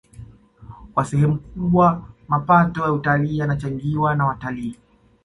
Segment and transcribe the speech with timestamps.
[0.93, 4.75] Kwa sehemu kubwa mapato ya utalii yanachangiwa na watalii